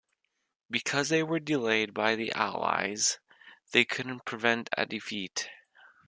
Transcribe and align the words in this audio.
Because 0.67 1.09
they 1.09 1.21
were 1.21 1.39
delayed 1.39 1.93
by 1.93 2.15
the 2.15 2.31
Allies, 2.31 3.19
they 3.71 3.85
couldn't 3.85 4.25
prevent 4.25 4.67
a 4.75 4.87
defeat. 4.87 5.51